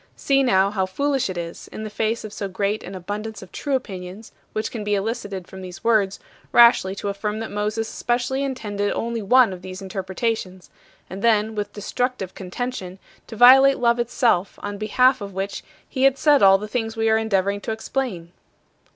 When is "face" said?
1.91-2.23